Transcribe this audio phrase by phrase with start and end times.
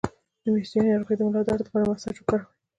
[0.43, 2.41] د میاشتنۍ ناروغۍ د ملا درد لپاره مساج وکړئ